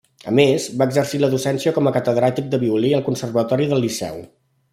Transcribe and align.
A 0.29 0.31
més, 0.37 0.63
va 0.81 0.87
exercir 0.91 1.19
la 1.23 1.29
docència 1.33 1.73
com 1.75 1.91
a 1.91 1.93
catedràtic 1.99 2.49
de 2.55 2.61
violí 2.65 2.91
al 3.01 3.05
Conservatori 3.11 3.71
del 3.75 3.87
Liceu. 3.87 4.21